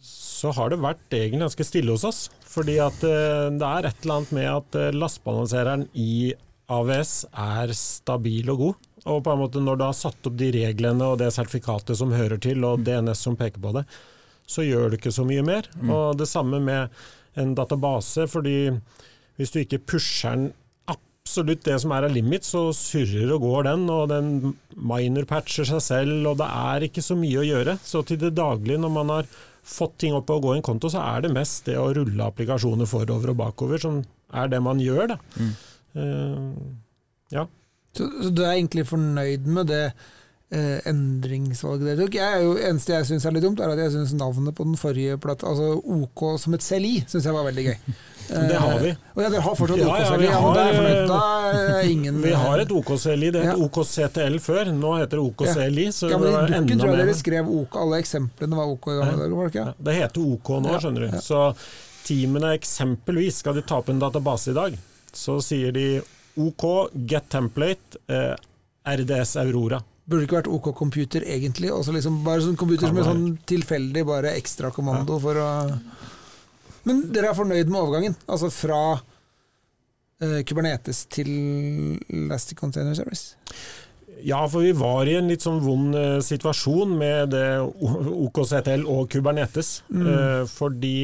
[0.01, 2.21] så har det vært egentlig ganske stille hos oss.
[2.51, 6.33] Fordi at eh, det er et eller annet med at eh, lastbalansereren i
[6.71, 8.89] AVS er stabil og god.
[9.11, 12.13] Og på en måte når du har satt opp de reglene og det sertifikatet som
[12.13, 13.85] hører til, og DNS som peker på det,
[14.51, 15.67] så gjør du ikke så mye mer.
[15.79, 15.93] Mm.
[15.95, 16.91] Og det samme med
[17.39, 18.73] en database, fordi
[19.39, 20.51] hvis du ikke pusher den
[21.21, 24.31] absolutt det som er av limit, så surrer og går den, og den
[24.75, 27.77] minor-patcher seg selv, og det er ikke så mye å gjøre.
[27.85, 29.29] Så til det daglige, når man har
[29.63, 32.27] fått ting opp og gå i en konto, så er det mest det å rulle
[32.27, 34.01] applikasjoner forover og bakover som
[34.33, 35.17] er det man gjør, da.
[35.37, 35.51] Mm.
[35.91, 36.71] Uh,
[37.35, 37.45] ja.
[37.91, 39.83] Så, så, du er egentlig fornøyd med det
[40.51, 42.15] eh, endringsvalget dere tok?
[42.19, 44.65] Jeg er jo, eneste jeg syns er litt dumt, er at jeg syns navnet på
[44.67, 47.77] den forrige plata, altså OK som et CLI, syns jeg var veldig gøy.
[48.31, 48.91] Det har vi.
[48.93, 50.27] Eh, og ja, Dere har fortsatt OK CLI?
[50.29, 53.31] Ja, ja, vi, ingen, vi har et OK CLI.
[53.33, 53.57] Det het ja.
[53.65, 55.87] OK CTL før, nå heter det OK CLI.
[55.95, 58.97] Så ja, men I boken tror jeg dere skrev OK, alle eksemplene var OK i
[59.01, 59.59] gamle dager?
[59.59, 61.19] Ja, det heter OK nå, skjønner du.
[61.25, 61.43] Så
[62.07, 64.79] teamene eksempelvis, skal de ta opp en database i dag,
[65.11, 65.87] så sier de
[66.39, 68.35] OK, Get Template, eh,
[68.87, 69.81] RDS Aurora.
[70.11, 71.71] Burde ikke vært OK Computer, egentlig?
[71.73, 75.23] Også liksom bare sånn computer som en sånn tilfeldig bare ekstrakommando ja.
[75.23, 75.51] for å
[76.89, 78.17] Men dere er fornøyd med overgangen?
[78.27, 81.31] Altså fra uh, Kubernetes til
[82.09, 83.37] Elastic Container Service?
[84.21, 89.07] Ja, for vi var i en litt sånn vond uh, situasjon med det OKCTL og
[89.13, 89.79] Kubernetes.
[89.89, 90.05] Mm.
[90.05, 90.95] Uh, fordi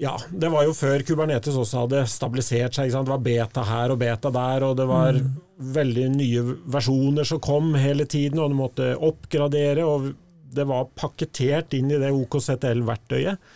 [0.00, 2.92] ja, det var jo før Kubernetes også hadde stabilisert seg.
[2.94, 5.30] Det var beta her og beta der, og det var mm.
[5.76, 9.84] veldig nye versjoner som kom hele tiden, og du måtte oppgradere.
[9.84, 10.12] og
[10.56, 13.50] Det var pakketert inn i det OKZL-verktøyet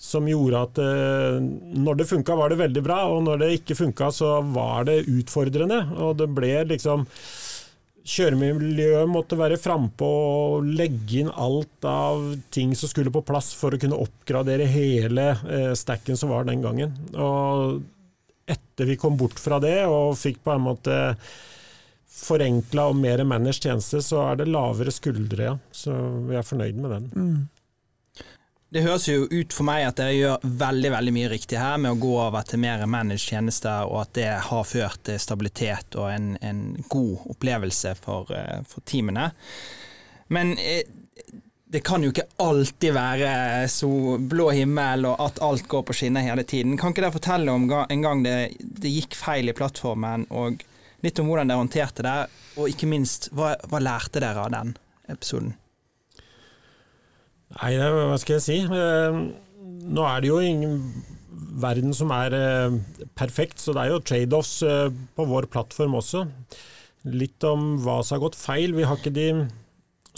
[0.00, 1.42] som gjorde at eh,
[1.76, 5.02] når det funka, var det veldig bra, og når det ikke funka, så var det
[5.12, 5.82] utfordrende.
[6.00, 7.04] Og det ble liksom
[8.06, 12.22] Kjøremiljøet måtte være frampå og legge inn alt av
[12.54, 16.64] ting som skulle på plass for å kunne oppgradere hele eh, stacken som var den
[16.64, 16.96] gangen.
[17.12, 17.82] Og
[18.50, 20.96] etter vi kom bort fra det og fikk på en måte
[22.20, 25.56] forenkla og mer managed tjeneste, så er det lavere skuldre, ja.
[25.72, 25.94] Så
[26.26, 27.08] vi er fornøyd med den.
[27.14, 27.40] Mm.
[28.70, 31.90] Det høres jo ut for meg at dere gjør veldig veldig mye riktig her med
[31.90, 36.06] å gå over til mer managed tjenester, og at det har ført til stabilitet og
[36.12, 39.32] en, en god opplevelse for, eh, for teamene.
[40.30, 40.86] Men eh,
[41.70, 43.32] det kan jo ikke alltid være
[43.70, 43.90] så
[44.30, 46.78] blå himmel og at alt går på skinner hele tiden.
[46.78, 50.62] Kan ikke dere fortelle om en gang det, det gikk feil i plattformen, og
[51.02, 52.18] litt om hvordan dere håndterte det,
[52.54, 54.76] og ikke minst, hva, hva lærte dere av den
[55.10, 55.56] episoden?
[57.58, 58.58] Nei, hva skal jeg si.
[58.62, 59.16] Eh,
[59.90, 60.76] nå er det jo ingen
[61.60, 62.76] verden som er eh,
[63.18, 64.86] perfekt, så det er jo trade-offs eh,
[65.16, 66.24] på vår plattform også.
[67.10, 68.76] Litt om hva som har gått feil.
[68.76, 69.28] Vi har ikke de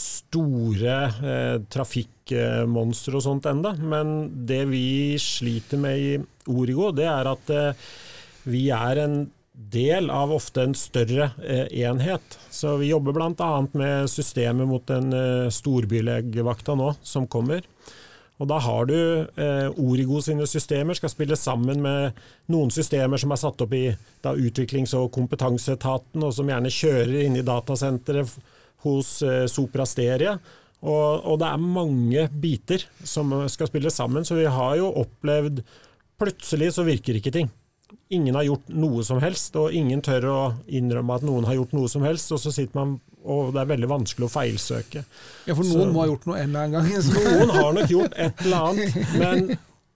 [0.03, 4.16] store eh, trafikkmonstre og sånt enda, men
[4.49, 4.87] det vi
[5.21, 6.12] sliter med i
[6.53, 7.55] Origo, det er at
[8.51, 12.38] vi er en del av ofte en større eh, enhet.
[12.51, 13.51] Så vi jobber bl.a.
[13.73, 17.67] med systemet mot den eh, storbylegevakta nå, som kommer.
[18.41, 22.19] Og Da har du eh, Origo sine systemer, skal spille sammen med
[22.51, 23.85] noen systemer som er satt opp i
[24.25, 28.35] da, utviklings- og kompetanseetaten, og som gjerne kjører inn i datasenteret
[28.87, 30.38] hos eh, Soprasteria.
[30.83, 35.62] Og, og, det er mange biter som skal spille sammen, så vi har jo opplevd
[36.23, 37.49] Plutselig så virker ikke ting
[38.12, 41.75] ingen har gjort noe som helst, og ingen tør å innrømme at noen har gjort
[41.77, 45.05] noe som helst, og så sitter man og det er veldig vanskelig å feilsøke.
[45.46, 47.12] Ja, For noen så, må ha gjort noe en eller annen gang?
[47.38, 49.53] noen har nok gjort et eller annet, men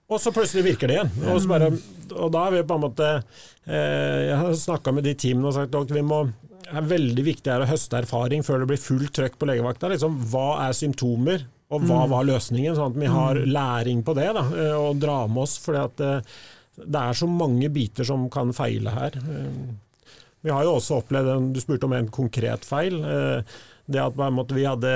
[0.07, 1.09] og så plutselig virker det igjen.
[1.27, 1.67] Og, bare,
[2.15, 5.57] og da er vi på en måte eh, Jeg har snakka med de teamene og
[5.57, 6.21] sagt at vi må
[6.67, 9.87] det er veldig viktig å høste erfaring før det blir fullt trøkk på legevakta.
[9.93, 12.11] Liksom, hva er symptomer, og hva mm.
[12.11, 12.75] var løsningen?
[12.75, 13.45] Sånn at vi har mm.
[13.55, 15.55] læring på det da, eh, og dra med oss.
[15.63, 16.35] fordi at eh,
[16.77, 19.17] det er så mange biter som kan feile her.
[19.17, 20.13] Eh,
[20.45, 24.67] vi har jo også opplevd, du spurte om en konkret feil, eh, det at vi
[24.67, 24.95] hadde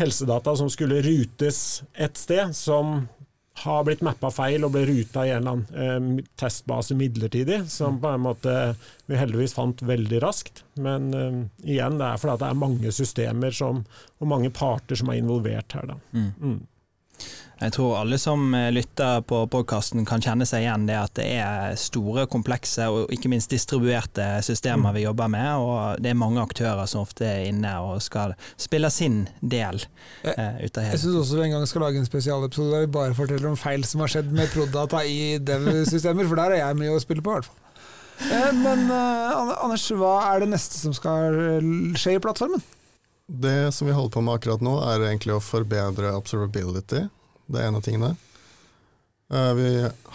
[0.00, 3.06] helsedata som skulle rutes et sted, som
[3.62, 8.00] har blitt mappa feil og ble ruta i en eller annen eh, testbase midlertidig, som
[8.02, 8.74] på en måte
[9.06, 10.64] vi heldigvis fant veldig raskt.
[10.74, 11.12] Men
[11.62, 13.84] igjen, det er fordi det er mange systemer som,
[14.18, 15.92] og mange parter som er involvert her.
[15.92, 16.00] Da.
[16.16, 16.32] Mm.
[16.40, 16.62] Mm.
[17.64, 21.24] Jeg tror alle som eh, lytter på podkasten kan kjenne seg igjen det at det
[21.40, 24.96] er store, komplekse og ikke minst distribuerte systemer mm.
[24.98, 28.90] vi jobber med, og det er mange aktører som ofte er inne og skal spille
[28.92, 30.92] sin del uh, ut av hele.
[30.92, 33.58] Jeg syns også vi en gang skal lage en spesialepisode der vi bare forteller om
[33.60, 37.24] feil som har skjedd med Prodata i dev-systemer, for der er jeg mye å spille
[37.24, 37.60] på, i hvert fall.
[38.28, 41.40] Eh, men eh, Anders, hva er det neste som skal
[41.96, 42.62] skje i plattformen?
[43.24, 47.06] Det som vi holder på med akkurat nå, er egentlig å forbedre observability
[47.46, 48.14] det er en av tingene.
[49.32, 49.68] Eh, vi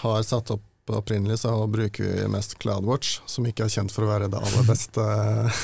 [0.04, 4.10] har satt opp opprinnelig så bruker vi mest CloudWatch, som ikke er kjent for å
[4.10, 5.04] være det aller beste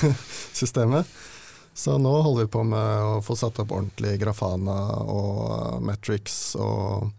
[0.59, 1.09] systemet.
[1.75, 4.77] Så nå holder vi på med å få satt opp ordentlig Grafana
[5.11, 6.55] og Metrics.
[6.55, 7.09] og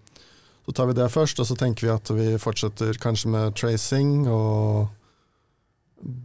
[0.65, 4.25] Så tar vi det først, og så tenker vi at vi fortsetter kanskje med tracing
[4.33, 4.87] og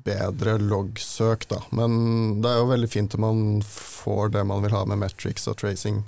[0.06, 1.60] bedre loggsøk, da.
[1.76, 5.50] Men det er jo veldig fint om man får det man vil ha med Metrics
[5.52, 6.04] og tracing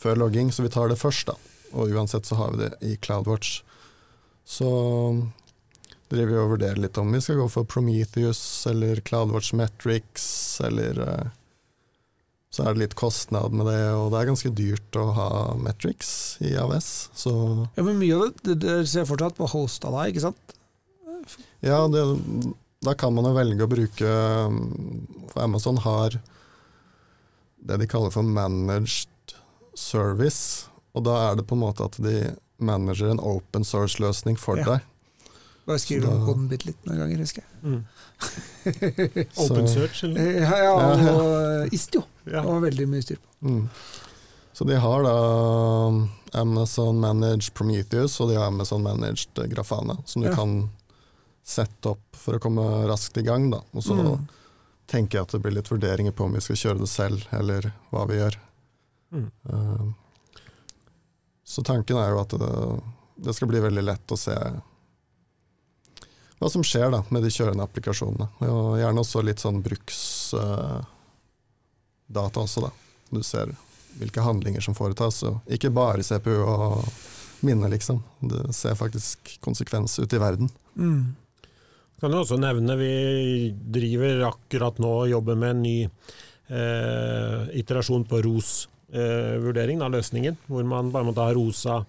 [0.00, 1.36] før logging, så vi tar det først, da.
[1.76, 3.60] Og uansett så har vi det i CloudWatch.
[4.48, 4.70] Så
[6.10, 10.24] driver vi og vurderer litt om vi skal gå for Prometheus eller CloudWatch Metrics,
[10.66, 11.28] eller uh,
[12.50, 15.28] så er det litt kostnad med det, og det er ganske dyrt å ha
[15.60, 16.10] Metrics
[16.42, 16.88] i AVS.
[17.14, 17.34] Så
[17.76, 20.56] ja, Men mye av det dere ser fortsatt på hosta da, ikke sant?
[21.62, 22.02] Ja, det,
[22.82, 24.10] da kan man jo velge å bruke
[25.30, 26.16] For Amazon har
[27.60, 29.12] det de kaller for managed
[29.80, 34.60] service, og da er det på en måte at de manager en open source-løsning for
[34.60, 34.66] ja.
[34.74, 34.86] deg.
[35.68, 37.50] Bare skriver om koden bitte litt noen ganger, husker jeg.
[37.62, 37.82] Mm.
[39.44, 40.30] open search, eller?
[40.42, 42.04] Ja, ja og Istio.
[42.24, 42.40] Ja.
[42.40, 43.28] Det var veldig mye styr på.
[43.46, 43.62] Mm.
[44.52, 45.14] Så de har da
[45.88, 46.02] um,
[46.36, 50.34] Amazon Managed Prometheus og de har Amazon Managed Grafana, som du ja.
[50.36, 50.68] kan
[51.46, 53.48] sette opp for å komme raskt i gang.
[53.52, 53.62] Da.
[53.72, 54.28] Og så mm.
[54.90, 57.70] tenker jeg at det blir litt vurderinger på om vi skal kjøre det selv, eller
[57.94, 58.36] hva vi gjør.
[59.12, 59.30] Mm.
[59.50, 59.86] Uh,
[61.44, 62.50] så tanken er jo at det,
[63.26, 64.36] det, skal bli veldig lett å se
[66.40, 68.26] hva som skjer da med de kjørende applikasjonene.
[68.48, 70.86] Og gjerne også litt sånn bruksdata
[72.14, 72.70] uh, også, da.
[73.10, 73.52] Du ser
[73.98, 76.86] hvilke handlinger som foretas, og ikke bare CPU og
[77.44, 78.02] minne, liksom.
[78.20, 80.48] Du ser faktisk konsekvens ute i verden.
[80.78, 81.16] Mm.
[82.00, 82.92] Kan du også nevne, vi
[83.52, 89.92] driver akkurat nå og jobber med en ny eh, iterasjon på ROS eh, vurdering av
[89.94, 91.84] løsningen, hvor man bare måtte ha rosa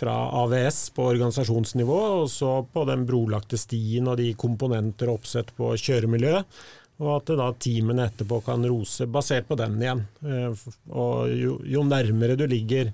[0.00, 5.52] fra AVS på organisasjonsnivå, og så på den brolagte stien og de komponenter og oppsett
[5.56, 6.60] på kjøremiljøet.
[7.00, 10.02] Og at da teamene etterpå kan rose basert på den igjen.
[10.20, 12.92] Eh, og jo, jo nærmere du ligger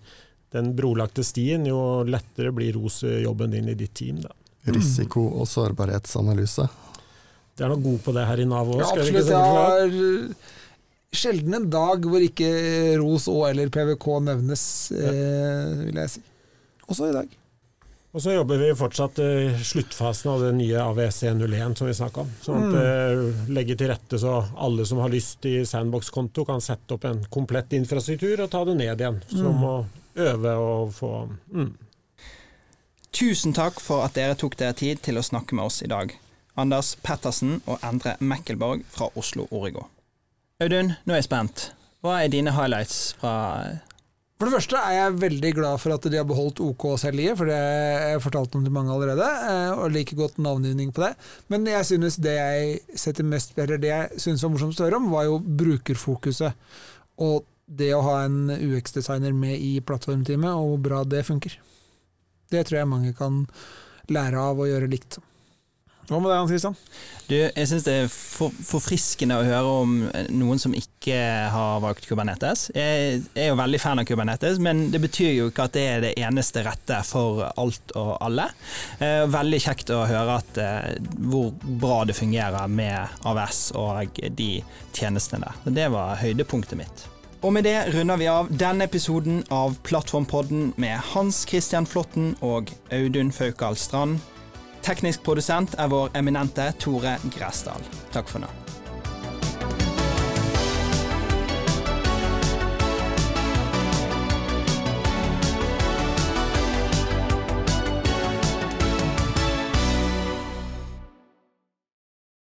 [0.54, 4.20] den brolagte stien, jo lettere blir rosejobben din i ditt team.
[4.22, 4.30] Da.
[4.70, 6.68] Risiko- og sårbarhetsanalyse.
[7.56, 10.46] Det er noe god på det her i Nav òg, ja, skal vi ikke si
[11.14, 12.50] sjelden en dag hvor ikke
[13.00, 14.64] ROS og eller PVK nevnes,
[14.96, 16.24] eh, vil jeg si.
[16.86, 17.34] Også i dag.
[18.16, 22.30] Og så jobber vi fortsatt i sluttfasen av det nye AVC01 som vi snakka om.
[22.40, 23.50] Sånn at mm.
[23.52, 27.76] legger til rette så alle som har lyst i Sandbox-konto, kan sette opp en komplett
[27.76, 29.18] infrastruktur og ta det ned igjen.
[29.28, 29.66] Som mm.
[29.68, 29.74] å
[30.30, 31.10] øve og få
[31.52, 31.74] mm.
[33.16, 36.16] Tusen takk for at dere tok dere tid til å snakke med oss i dag.
[36.56, 39.86] Anders Pettersen og Endre Mekkelborg fra Oslo Origo.
[40.56, 41.62] Audun, nå er jeg spent.
[42.00, 43.32] Hva er dine highlights fra
[44.38, 47.50] For det første er jeg veldig glad for at de har beholdt OK Selje, for
[47.50, 51.10] det har jeg fortalt om til mange allerede, eh, og liker godt navngivning på det.
[51.52, 55.02] Men jeg synes det jeg setter mest eller det jeg synes var morsomst å høre
[55.02, 56.56] om, var jo brukerfokuset.
[57.20, 61.60] Og det å ha en UX-designer med i plattformteamet, og hvor bra det funker.
[62.48, 63.42] Det tror jeg mange kan
[64.08, 65.20] lære av å gjøre likt.
[66.06, 66.76] Hva med deg, Hans Christian?
[67.26, 69.94] Du, jeg syns det er for, forfriskende å høre om
[70.30, 71.16] noen som ikke
[71.50, 72.68] har valgt Kubernetes.
[72.76, 76.04] Jeg er jo veldig fan av Kubernetes, men det betyr jo ikke at det er
[76.04, 78.46] det eneste rette for alt og alle.
[79.02, 80.94] Eh, veldig kjekt å høre at, eh,
[81.26, 81.50] hvor
[81.82, 84.50] bra det fungerer med AVS og de
[84.94, 85.74] tjenestene der.
[85.80, 87.08] Det var høydepunktet mitt.
[87.42, 92.70] Og med det runder vi av denne episoden av Plattformpodden med Hans Christian Flåtten og
[92.94, 94.22] Audun Faukal Strand.
[94.82, 97.82] Teknisk produsent er vår eminente Tore Gressdal.
[98.14, 98.50] Takk for nå.